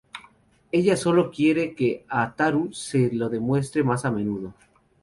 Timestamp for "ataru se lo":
2.09-3.29